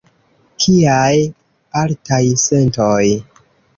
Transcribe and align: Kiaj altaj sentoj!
Kiaj 0.63 1.19
altaj 1.81 2.23
sentoj! 2.45 3.03